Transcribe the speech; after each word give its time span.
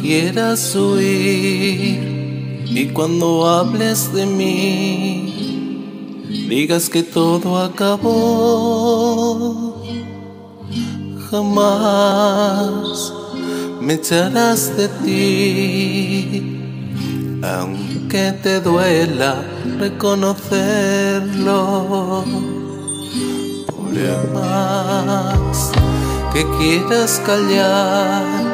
quieras 0.00 0.76
huir 0.76 2.14
y 2.66 2.86
cuando 2.92 3.46
hables 3.46 4.12
de 4.12 4.26
mí 4.26 5.34
digas 6.48 6.88
que 6.88 7.02
todo 7.02 7.58
acabó. 7.58 8.14
Jamás 11.30 13.12
me 13.80 13.94
echarás 13.94 14.76
de 14.76 14.88
ti, 15.04 16.42
aunque 17.42 18.32
te 18.42 18.60
duela 18.60 19.42
reconocerlo. 19.78 22.24
Por 23.66 23.94
más 24.32 25.72
que 26.32 26.44
quieras 26.58 27.20
callar, 27.24 28.53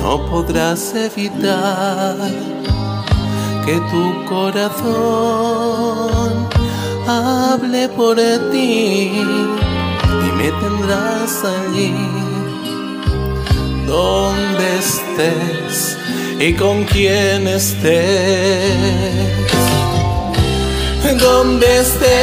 no 0.00 0.24
podrás 0.26 0.94
evitar 0.94 2.16
que 3.64 3.76
tu 3.90 4.24
corazón 4.26 5.68
hable 7.06 7.88
por 7.90 8.16
ti 8.50 9.12
y 10.26 10.32
me 10.36 10.50
tendrás 10.60 11.44
allí 11.44 11.94
donde 13.86 14.78
estés 14.78 15.96
y 16.38 16.54
con 16.54 16.84
quien 16.84 17.46
estés, 17.46 17.92
donde 21.20 21.80
estés 21.80 22.20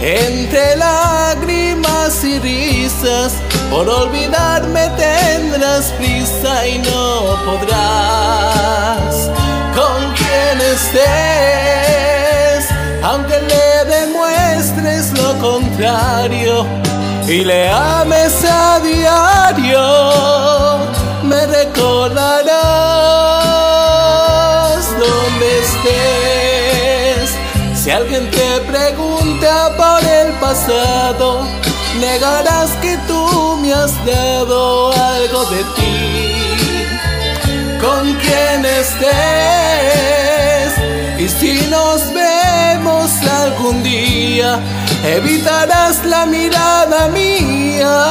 entre 0.00 0.76
lágrimas 0.76 2.24
y 2.24 2.38
risas 2.40 3.41
por 3.72 3.88
olvidarme 3.88 4.90
tendrás 4.98 5.92
prisa 5.92 6.66
y 6.68 6.78
no 6.78 7.38
podrás 7.46 9.30
con 9.74 10.12
quien 10.12 10.60
estés, 10.74 11.02
aunque 13.02 13.40
le 13.40 13.84
demuestres 13.96 15.12
lo 15.18 15.38
contrario 15.38 16.66
y 17.26 17.44
le 17.44 17.70
ames 17.70 18.44
a 18.44 18.78
diario, 18.80 19.80
me 21.22 21.46
recordarás 21.46 22.44
donde 25.00 25.48
estés. 25.64 27.28
Si 27.82 27.90
alguien 27.90 28.30
te 28.30 28.60
pregunta 28.70 29.70
por 29.78 30.04
el 30.04 30.32
pasado, 30.34 31.46
negarás 32.00 32.70
que 32.82 32.96
tú 33.08 33.58
me 33.60 33.72
has 33.72 33.92
dado 34.04 34.92
algo 34.92 35.44
de 35.46 35.64
ti. 35.76 36.32
Con 37.80 38.14
quien 38.14 38.64
estés, 38.64 39.12
y 41.18 41.28
si 41.28 41.66
nos 41.68 42.12
vemos 42.12 43.10
algún 43.44 43.82
día, 43.82 44.60
evitarás 45.04 46.04
la 46.04 46.26
mirada 46.26 47.08
mía 47.08 48.06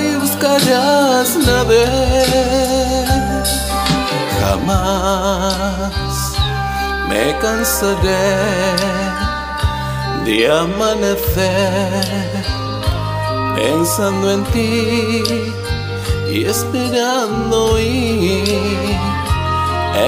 y 0.00 0.16
buscarás 0.16 1.36
la 1.36 1.64
vez. 1.64 3.48
Jamás 4.40 6.12
me 7.08 7.34
cansaré 7.38 8.70
de 10.24 10.50
amanecer 10.52 12.20
pensando 13.60 14.32
en 14.32 14.42
ti 14.52 15.22
y 16.32 16.44
esperando 16.46 17.72
oír 17.74 18.96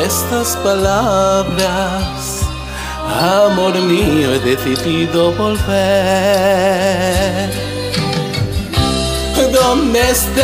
estas 0.05 0.57
palabras. 0.69 2.41
Amor 3.07 3.75
mío, 3.75 4.35
he 4.35 4.39
decidido 4.39 5.33
volver. 5.33 5.73
Donde 9.53 10.01
estés, 10.17 10.41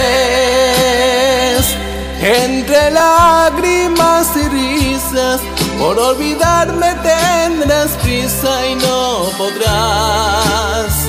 entre 2.21 2.91
lágrimas 2.91 4.27
y 4.37 4.49
risas, 4.49 5.41
por 5.79 5.99
olvidarme 5.99 6.95
tendrás 7.03 7.93
prisa 8.03 8.67
y 8.67 8.75
no 8.75 9.31
podrás 9.39 11.08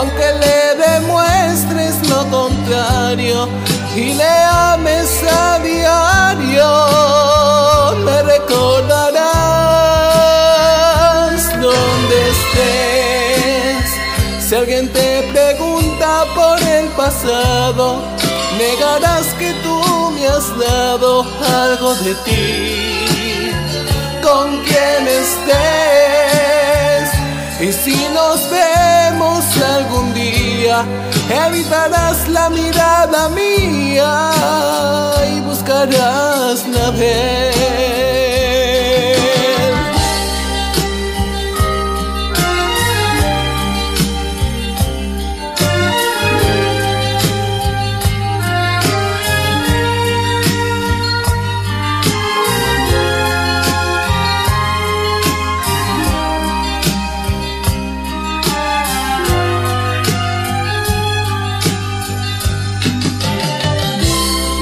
aunque 0.00 0.28
le 0.44 0.58
demuestres 0.86 1.94
lo 2.08 2.20
contrario 2.30 3.48
y 3.94 4.14
le 4.14 4.32
ames 4.70 5.22
a 5.30 5.58
diario, 5.58 6.66
me 8.06 8.22
recordarás 8.22 9.20
donde 11.60 12.16
estés. 12.34 13.88
Si 14.48 14.54
alguien 14.54 14.88
te 14.90 15.22
pregunta 15.34 16.24
por 16.34 16.58
el 16.62 16.86
pasado, 17.02 18.02
negarás 18.56 19.26
que 19.38 19.52
tú 19.64 20.12
me 20.14 20.26
has 20.28 20.48
dado 20.58 21.26
algo 21.62 21.94
de 21.96 22.14
ti. 22.26 23.50
Con 24.22 24.46
quien 24.64 25.08
estés, 25.22 25.50
y 27.60 27.72
si 27.72 28.08
nos 28.14 28.40
algún 28.50 28.79
evitarás 31.46 32.28
la 32.28 32.50
mirada 32.50 33.28
mía 33.30 34.30
y 35.34 35.40
buscarás 35.40 36.66
la 36.68 36.90
vez. 36.90 38.09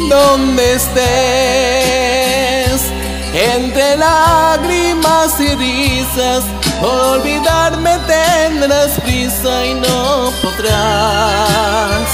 Donde 0.09 0.75
estés, 0.75 0.99
entre 3.35 3.97
lágrimas 3.97 5.39
y 5.41 5.55
risas, 5.55 6.45
por 6.81 6.91
olvidarme 6.91 7.99
tendrás 8.07 8.99
prisa 9.01 9.67
y 9.67 9.75
no 9.75 10.33
podrás. 10.43 12.09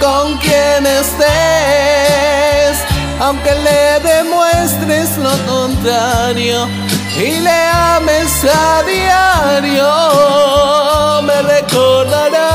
Con 0.00 0.36
quien 0.38 0.86
estés, 0.86 1.24
aunque 3.20 3.54
le 3.54 4.00
demuestres 4.00 5.16
lo 5.18 5.36
contrario 5.46 6.68
y 7.16 7.40
le 7.40 7.60
ames 7.68 8.44
a 8.44 8.82
diario, 8.82 9.90
me 11.22 11.42
recordarás 11.42 12.53